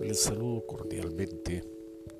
[0.00, 1.64] Les saludo cordialmente.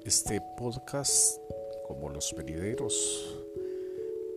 [0.04, 1.41] Este podcast,
[1.87, 3.37] como los venideros,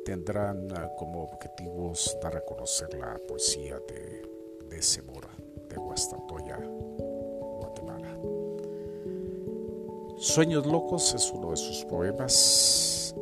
[0.05, 4.21] tendrán ah, como objetivos dar a conocer la poesía de,
[4.69, 6.57] de de Guastatoya,
[7.59, 8.15] Guatemala.
[10.17, 13.15] Sueños Locos es uno de sus poemas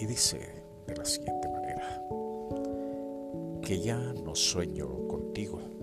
[0.00, 0.40] y dice
[0.86, 2.02] de la siguiente manera,
[3.62, 5.75] que ya no sueño contigo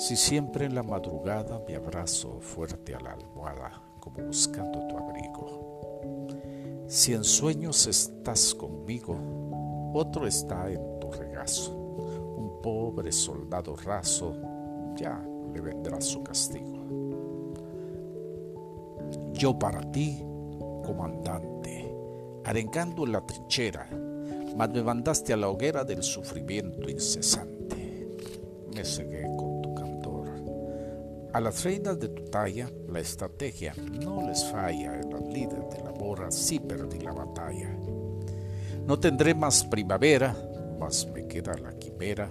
[0.00, 6.24] si siempre en la madrugada me abrazo fuerte a la almohada como buscando tu abrigo.
[6.86, 9.14] Si en sueños estás conmigo,
[9.92, 11.74] otro está en tu regazo.
[11.74, 14.34] Un pobre soldado raso,
[14.96, 15.22] ya
[15.52, 16.78] le vendrá su castigo.
[19.34, 20.24] Yo para ti,
[20.82, 21.94] comandante,
[22.46, 23.86] arengando en la trinchera,
[24.56, 28.08] mas me mandaste a la hoguera del sufrimiento incesante.
[28.74, 28.82] Me
[31.32, 35.00] a las reinas de tu talla, la estrategia no les falla.
[35.00, 37.70] En las líderes de la borra sí perdí la batalla.
[38.86, 40.34] No tendré más primavera,
[40.78, 42.28] mas me queda la quimera.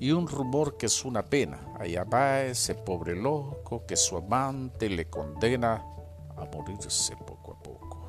[0.00, 1.74] Y un rumor que es una pena.
[1.78, 5.84] Allá va ese pobre loco que su amante le condena
[6.36, 8.08] a morirse poco a poco.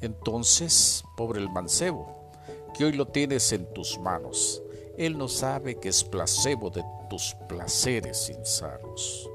[0.00, 2.30] Entonces, pobre el mancebo,
[2.74, 4.62] que hoy lo tienes en tus manos,
[4.98, 9.28] él no sabe que es placebo de tus placeres insanos.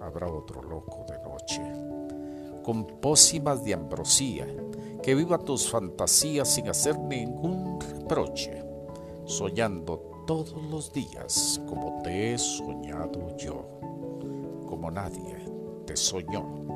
[0.00, 4.46] Habrá otro loco de noche, con pócimas de ambrosía,
[5.02, 8.62] que viva tus fantasías sin hacer ningún reproche,
[9.24, 13.66] soñando todos los días como te he soñado yo,
[14.66, 15.36] como nadie
[15.86, 16.73] te soñó.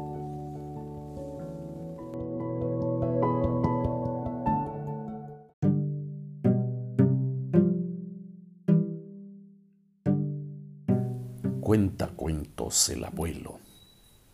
[11.69, 13.61] Cuenta cuentos el abuelo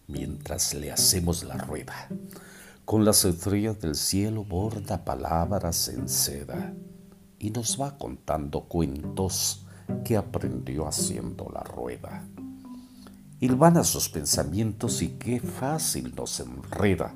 [0.07, 2.09] mientras le hacemos la rueda.
[2.85, 6.73] Con las estrellas del cielo borda palabras en seda
[7.41, 9.67] y nos va contando cuentos
[10.05, 12.25] que aprendió haciendo la rueda.
[13.41, 17.13] Ilvana sus pensamientos y qué fácil nos enreda.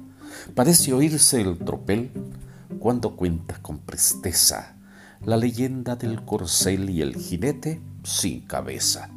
[0.53, 2.11] Parece oírse el tropel
[2.81, 4.75] cuando cuenta con presteza
[5.25, 9.13] la leyenda del corcel y el jinete sin cabeza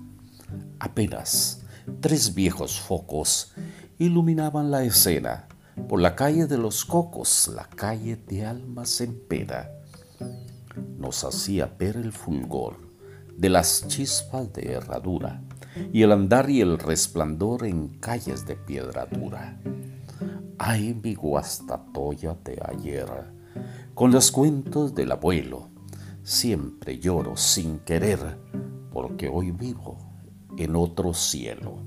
[0.79, 1.61] Apenas
[1.99, 3.53] tres viejos focos
[3.97, 5.47] iluminaban la escena
[5.87, 9.69] por la calle de los cocos, la calle de almas en pena.
[10.97, 12.77] Nos hacía ver el fulgor
[13.37, 15.41] de las chispas de herradura
[15.91, 19.59] y el andar y el resplandor en calles de piedra dura.
[20.57, 23.07] Ay, mi guastatoya de ayer,
[23.95, 25.69] con los cuentos del abuelo,
[26.23, 28.37] siempre lloro sin querer,
[28.91, 30.10] porque hoy vivo
[30.57, 31.79] en otro cielo.